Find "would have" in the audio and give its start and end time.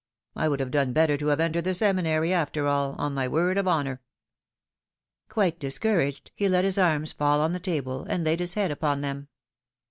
0.49-0.71